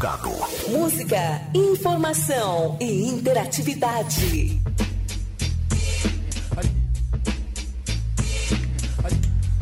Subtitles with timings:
[0.00, 0.30] Plugado.
[0.70, 4.62] Música, informação e interatividade.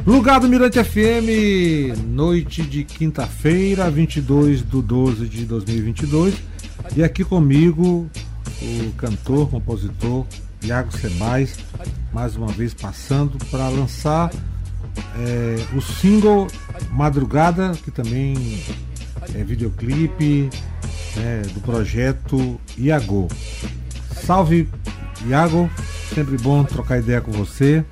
[0.05, 6.37] Plugado Mirante FM, noite de quinta-feira, 22 de 12 de 2022.
[6.97, 8.09] E aqui comigo
[8.63, 10.25] o cantor, compositor
[10.63, 11.57] Iago Sebais,
[12.13, 14.31] mais uma vez passando para lançar
[15.17, 16.47] é, o single
[16.93, 18.37] Madrugada, que também
[19.35, 20.49] é videoclipe
[21.17, 23.29] é, do projeto Iago.
[24.25, 24.69] Salve
[25.27, 25.71] Iago,
[26.15, 27.85] sempre bom trocar ideia com você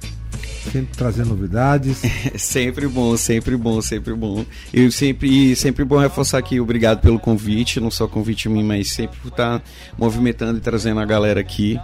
[0.70, 2.02] sempre trazendo novidades.
[2.36, 4.45] sempre bom, sempre bom, sempre bom.
[4.72, 8.90] Eu sempre, sempre bom reforçar aqui, obrigado pelo convite, não só convite a mim, mas
[8.90, 9.62] sempre por estar
[9.96, 11.78] movimentando e trazendo a galera aqui.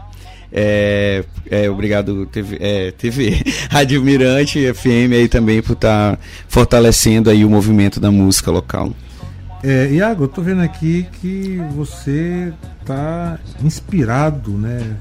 [0.55, 7.43] É, é, obrigado TV, é, TV Rádio Mirante FM aí também por estar fortalecendo aí
[7.43, 8.93] o movimento da música local.
[9.63, 12.53] É, Iago, eu tô vendo aqui que você
[12.85, 14.97] tá inspirado, né,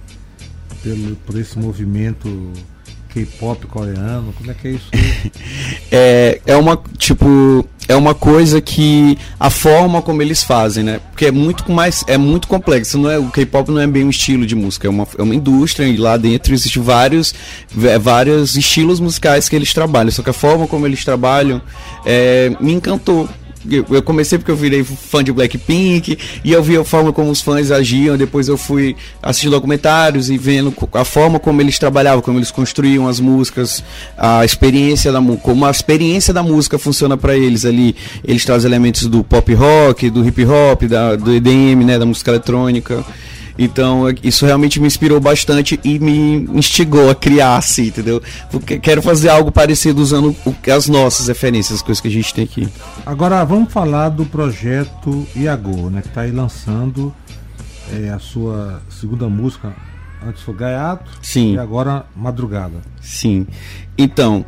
[0.83, 2.51] pelo, por esse movimento
[3.09, 4.33] K-pop coreano?
[4.33, 4.89] Como é que é isso?
[5.91, 11.01] é, é uma tipo é uma coisa que a forma como eles fazem, né?
[11.11, 14.09] Porque é muito mais é muito complexo, não é o K-pop não é bem um
[14.09, 17.33] estilo de música, é uma, é uma indústria e lá dentro existem vários
[17.83, 20.11] é, vários estilos musicais que eles trabalham.
[20.11, 21.61] Só que a forma como eles trabalham
[22.05, 23.27] é, me encantou
[23.69, 27.41] eu comecei porque eu virei fã de Blackpink e eu vi a forma como os
[27.41, 28.17] fãs agiam.
[28.17, 33.07] Depois eu fui assistindo documentários e vendo a forma como eles trabalhavam, como eles construíam
[33.07, 33.83] as músicas,
[34.17, 37.95] a experiência da como a experiência da música funciona para eles ali.
[38.23, 42.31] Eles trazem elementos do pop rock, do hip hop, da, do EDM, né, da música
[42.31, 43.03] eletrônica.
[43.57, 48.21] Então, isso realmente me inspirou bastante e me instigou a criar assim, entendeu?
[48.49, 50.35] Porque quero fazer algo parecido usando
[50.73, 52.67] as nossas referências, as coisas que a gente tem aqui.
[53.05, 56.01] Agora, vamos falar do projeto Iago, né?
[56.01, 57.13] Que está aí lançando
[57.91, 59.73] é, a sua segunda música.
[60.25, 61.55] Antes foi Gaiato Sim.
[61.55, 62.81] e agora Madrugada.
[63.01, 63.47] Sim.
[63.97, 64.45] Então,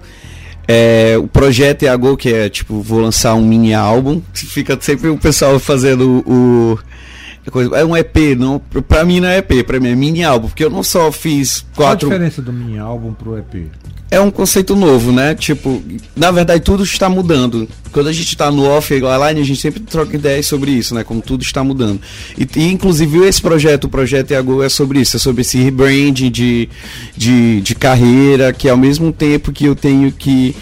[0.67, 4.21] é, o projeto Iago, que é tipo, vou lançar um mini álbum.
[4.33, 6.79] Fica sempre o pessoal fazendo o
[7.75, 10.63] é um EP, não, pra mim não é EP, pra mim é mini álbum, porque
[10.63, 12.07] eu não só fiz quatro.
[12.07, 13.69] Qual a diferença do mini álbum pro EP?
[14.09, 15.33] É um conceito novo, né?
[15.33, 15.81] Tipo,
[16.15, 17.67] na verdade tudo está mudando.
[17.93, 21.03] Quando a gente está no off online, a gente sempre troca ideias sobre isso, né?
[21.03, 22.01] Como tudo está mudando.
[22.37, 26.31] E, e inclusive esse projeto, o projeto EAGO é sobre isso, é sobre esse rebranding
[26.31, 26.67] de,
[27.15, 30.55] de, de carreira, que ao mesmo tempo que eu tenho que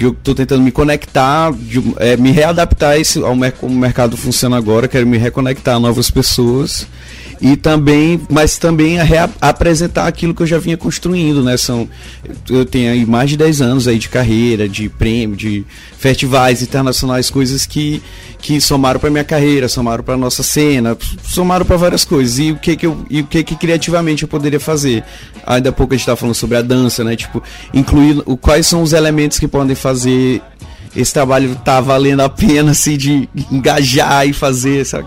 [0.00, 4.56] eu estou tentando me conectar, de, é, me readaptar esse, ao como o mercado funciona
[4.56, 6.86] agora, quero me reconectar a novas pessoas
[7.40, 8.98] e também, mas também
[9.40, 11.56] apresentar aquilo que eu já vinha construindo, né?
[11.56, 11.88] São,
[12.48, 15.64] eu tenho aí mais de 10 anos aí de carreira, de prêmio, de
[15.98, 18.02] festivais internacionais, coisas que,
[18.40, 22.38] que somaram para minha carreira, somaram para nossa cena, somaram para várias coisas.
[22.38, 25.04] E o que que eu, e o que que criativamente eu poderia fazer?
[25.46, 27.16] Ainda há pouco a gente estava falando sobre a dança, né?
[27.16, 27.42] Tipo,
[27.72, 30.42] incluir o, quais são os elementos que podem fazer
[30.94, 35.06] esse trabalho tá valendo a pena assim de engajar e fazer, sabe?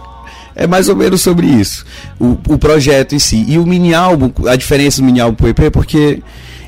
[0.60, 1.86] É mais ou menos sobre isso,
[2.20, 3.46] o, o projeto em si.
[3.48, 6.22] E o mini álbum, a diferença do mini álbum pro EP é porque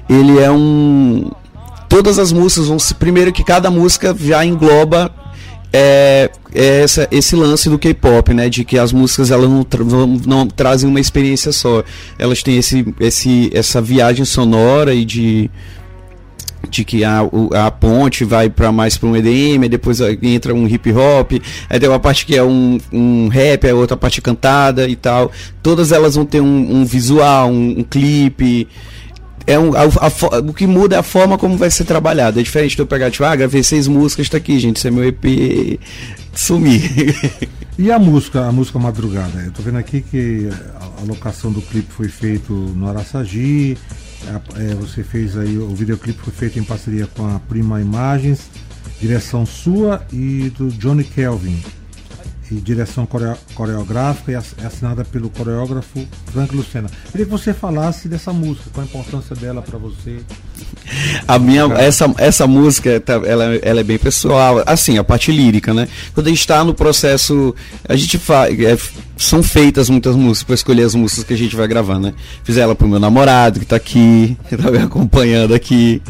[0.10, 1.30] ele é um.
[1.90, 2.78] Todas as músicas vão.
[2.98, 5.14] Primeiro que cada música já engloba
[5.74, 8.48] é, é essa, esse lance do K-pop, né?
[8.48, 11.84] De que as músicas elas não, tra não, não, trazem uma experiência só.
[12.18, 15.52] Elas têm esse, esse, essa viagem sonora e de
[16.70, 17.22] de que a,
[17.66, 21.34] a ponte vai para mais para um EDM, depois entra um hip hop,
[21.70, 25.32] aí tem uma parte que é um, um rap, a outra parte cantada e tal.
[25.62, 28.68] Todas elas vão ter um, um visual, um, um clipe.
[29.48, 32.40] É um, a, a, o que muda é a forma como vai ser trabalhado.
[32.40, 34.92] É diferente de eu pegar, tipo, ah, gravei seis músicas, está aqui, gente, isso é
[34.92, 35.80] meu EP,
[36.34, 37.16] sumir.
[37.78, 39.42] E a música, a música Madrugada?
[39.42, 40.48] Eu tô vendo aqui que
[40.80, 43.76] a, a locação do clipe foi feito no Araçagi,
[44.58, 48.50] é, você fez aí, o videoclipe foi feito em parceria com a Prima Imagens,
[49.00, 51.62] direção sua e do Johnny Kelvin.
[52.52, 53.08] E direção
[53.56, 56.90] coreográfica e assinada pelo coreógrafo Frank Lucena.
[57.10, 60.20] Queria que você falasse dessa música, qual a importância dela para você.
[61.26, 65.74] A minha, essa, essa música, tá, ela, ela é bem pessoal, assim, a parte lírica,
[65.74, 65.88] né?
[66.14, 67.56] Quando a gente está no processo,
[67.88, 68.60] a gente faz.
[68.60, 68.78] É,
[69.16, 72.14] são feitas muitas músicas para escolher as músicas que a gente vai gravar, né?
[72.44, 76.02] Fiz ela pro meu namorado que tá aqui, que tá me acompanhando aqui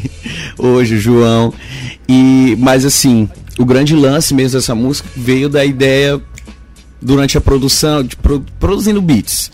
[0.57, 1.53] hoje, o João.
[2.07, 3.29] E mas assim,
[3.59, 6.21] o grande lance mesmo dessa música veio da ideia
[7.01, 9.51] durante a produção, de pro, produzindo beats.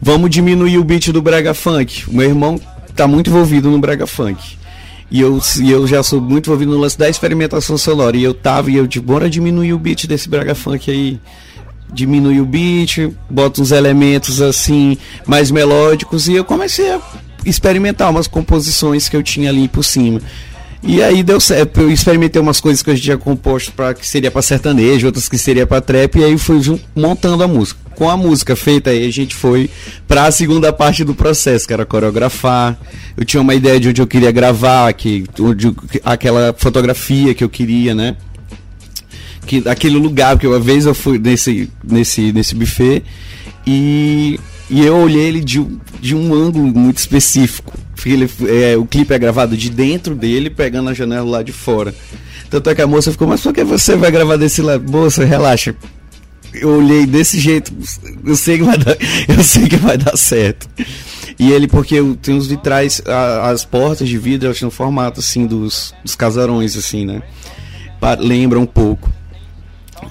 [0.00, 2.08] Vamos diminuir o beat do brega funk.
[2.08, 2.60] O meu irmão
[2.94, 4.56] tá muito envolvido no brega funk.
[5.10, 8.16] E eu, e eu já sou muito envolvido no lance da experimentação sonora.
[8.16, 11.20] E eu tava, e eu de bora diminuir o beat desse brega funk aí
[11.92, 17.00] diminui o beat, bota uns elementos assim mais melódicos e eu comecei a
[17.46, 20.20] experimentar umas composições que eu tinha ali por cima.
[20.86, 21.80] E aí deu certo.
[21.80, 25.38] Eu experimentei umas coisas que eu tinha composto para que seria para sertanejo, outras que
[25.38, 26.60] seria para trap, e aí fui
[26.94, 27.80] montando a música.
[27.94, 29.70] Com a música feita aí, a gente foi
[30.06, 32.78] para a segunda parte do processo, que era coreografar.
[33.16, 37.48] Eu tinha uma ideia de onde eu queria gravar, que onde, aquela fotografia que eu
[37.48, 38.16] queria, né?
[39.46, 43.02] Que aquele lugar que uma vez eu fui nesse nesse nesse buffet
[43.66, 44.40] e
[44.70, 45.64] e eu olhei ele de,
[46.00, 47.72] de um ângulo muito específico.
[48.04, 51.94] Ele, é, o clipe é gravado de dentro dele, pegando a janela lá de fora.
[52.50, 54.90] Tanto é que a moça ficou, mas por que você vai gravar desse lado?
[54.90, 55.74] Moça, relaxa.
[56.52, 57.72] Eu olhei desse jeito,
[58.24, 58.96] eu sei que vai dar,
[59.36, 60.68] eu sei que vai dar certo.
[61.38, 65.18] E ele, porque tem os vitrais, a, as portas de vidro, elas têm um formato
[65.18, 67.22] assim dos, dos casarões, assim, né?
[68.20, 69.10] Lembra um pouco.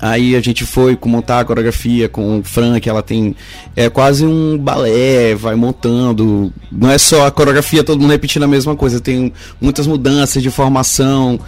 [0.01, 3.35] Aí a gente foi montar a coreografia com o Frank, ela tem
[3.75, 6.51] é quase um balé, vai montando.
[6.71, 10.49] Não é só a coreografia, todo mundo repetindo a mesma coisa, tem muitas mudanças de
[10.49, 11.39] formação.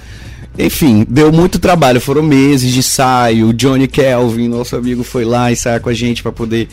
[0.57, 3.49] Enfim, deu muito trabalho, foram meses de ensaio.
[3.49, 6.69] O Johnny Kelvin, nosso amigo, foi lá ensaiar com a gente para poder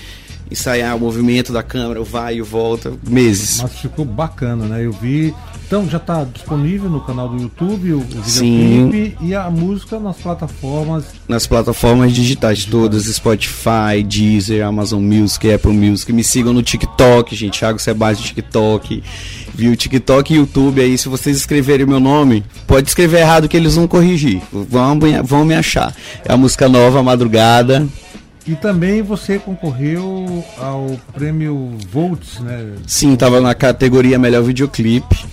[0.51, 3.61] ensaiar o movimento da câmera, o vai e volta, meses.
[3.63, 4.85] Mas ficou bacana, né?
[4.85, 5.35] Eu vi.
[5.73, 10.19] Então já está disponível no canal do YouTube o, o videoclipe e a música nas
[10.19, 11.07] plataformas.
[11.27, 16.13] Nas plataformas digitais, digitais, todas, Spotify, Deezer, Amazon Music, Apple Music.
[16.13, 17.59] Me sigam no TikTok, gente.
[17.59, 19.03] Thiago Sebastião TikTok.
[19.55, 19.75] Viu?
[19.75, 23.89] TikTok e YouTube aí, se vocês escreverem meu nome, pode escrever errado que eles vão
[23.89, 24.43] corrigir.
[24.53, 25.97] Vão, vão me achar.
[26.23, 27.89] É a música nova, Madrugada.
[28.47, 32.73] E também você concorreu ao prêmio Volts, né?
[32.87, 35.32] Sim, estava na categoria Melhor Videoclipe.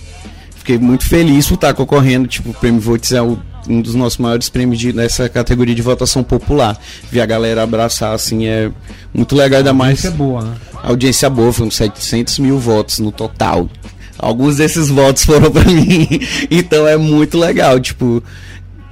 [0.70, 2.28] Fiquei muito feliz por estar concorrendo.
[2.28, 3.36] Tipo, o prêmio Volts é o,
[3.68, 6.78] um dos nossos maiores prêmios de, nessa categoria de votação popular.
[7.10, 8.70] Ver a galera abraçar, assim, é
[9.12, 10.04] muito legal, ainda mais.
[10.04, 10.54] A audiência é boa, né?
[10.80, 13.68] A audiência boa, foram 700 mil votos no total.
[14.16, 16.06] Alguns desses votos foram para mim.
[16.48, 18.22] então é muito legal, tipo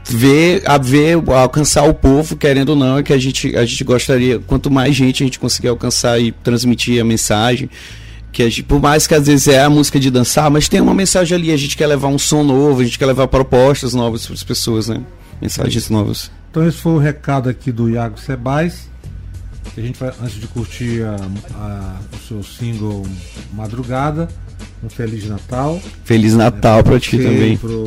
[0.05, 3.85] ver, a ver, alcançar o povo, querendo ou não, é que a gente, a gente
[3.85, 7.71] gostaria, quanto mais gente a gente conseguir alcançar e transmitir a mensagem,
[8.33, 10.81] que a gente, por mais que às vezes é a música de dançar, mas tem
[10.81, 13.95] uma mensagem ali, a gente quer levar um som novo, a gente quer levar propostas
[13.95, 15.01] novas para as pessoas, né?
[15.41, 16.31] Mensagens novas.
[16.51, 18.89] Então esse foi o recado aqui do Iago Sebais.
[19.77, 21.17] A gente vai, antes de curtir a,
[21.55, 23.07] a, o seu single
[23.53, 24.29] Madrugada,
[24.83, 25.81] um Feliz Natal.
[26.05, 27.57] Feliz Natal é, para ti também.
[27.57, 27.85] Pro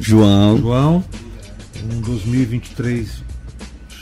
[0.00, 0.58] João.
[0.58, 1.04] João
[1.92, 3.08] um 2023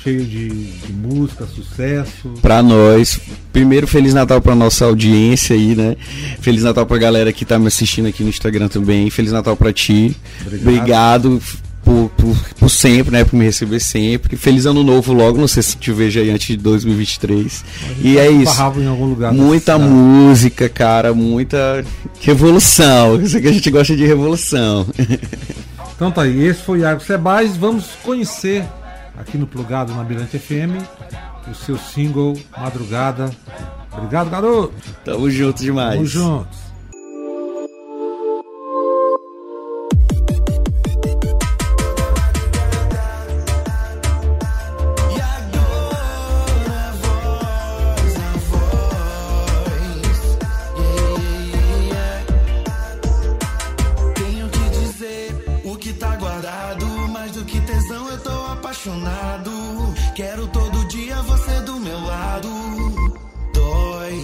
[0.04, 2.34] cheio de, de música, sucesso.
[2.42, 3.18] Para nós,
[3.50, 5.96] primeiro Feliz Natal para nossa audiência aí, né?
[6.40, 9.08] Feliz Natal para galera que tá me assistindo aqui no Instagram também.
[9.08, 10.14] Feliz Natal para ti.
[10.42, 10.68] Obrigado.
[10.68, 11.42] Obrigado.
[11.82, 13.24] Por, por, por, sempre, né?
[13.24, 14.38] Por me receber sempre.
[14.38, 17.62] Feliz ano novo logo, não sei se te vejo aí antes de 2023.
[18.02, 18.56] E é isso.
[19.34, 21.84] Muita música, cara, muita
[22.22, 23.20] revolução.
[23.20, 24.86] Isso que a gente gosta de revolução.
[25.94, 27.54] Então tá aí, esse foi Iago Sebais.
[27.54, 28.64] Vamos conhecer
[29.16, 30.82] aqui no Plugado na Mirante FM
[31.50, 33.31] o seu single Madrugada.
[33.93, 34.75] Obrigado, garoto.
[35.05, 35.94] Tamo junto demais.
[35.94, 36.63] Tamo juntos.
[60.94, 62.48] dia você do meu lado
[63.52, 64.16] dói.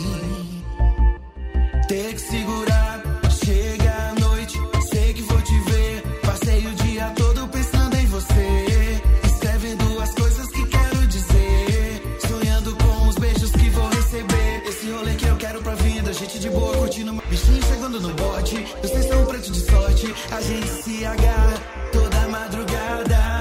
[1.88, 3.02] Ter que segurar,
[3.44, 4.56] chega à noite,
[4.88, 6.02] sei que vou te ver.
[6.24, 9.02] Passei o dia todo pensando em você.
[9.24, 12.02] Escrevendo as coisas que quero dizer.
[12.28, 14.62] Sonhando com os beijos que vou receber.
[14.68, 17.20] Esse rolê que eu quero pra vida, gente de boa curtindo.
[17.28, 20.14] Bichinho chegando no bote, vocês são um preto de sorte.
[20.30, 21.56] A gente se agarra
[21.92, 23.39] toda madrugada.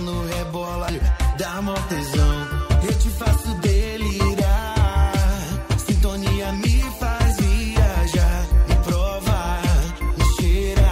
[0.00, 0.86] Quicando, rebola,
[1.38, 2.48] dá mó tesão.
[2.82, 5.12] Eu te faço delirar.
[5.86, 8.46] Sintonia me faz viajar.
[8.68, 9.60] Me prova,
[10.16, 10.82] me cheira.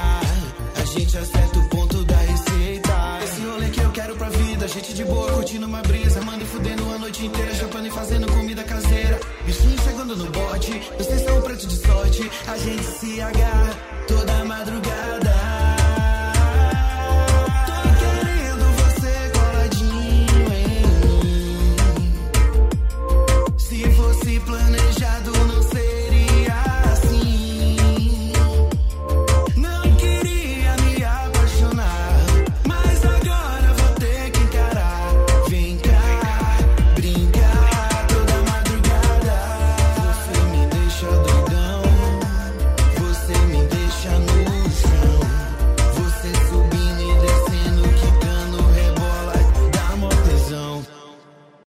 [0.76, 3.18] A gente acerta o ponto da receita.
[3.24, 4.68] Esse rolê que eu quero pra vida.
[4.68, 6.20] Gente de boa, curtindo uma brisa.
[6.22, 7.54] Manda e fudendo a noite inteira.
[7.54, 9.18] Chapando e fazendo comida caseira.
[9.46, 10.80] Bichinho chegando no bote.
[10.98, 12.30] Vocês são um preto de sorte.
[12.46, 13.74] A gente se agarra
[14.06, 15.37] toda madrugada.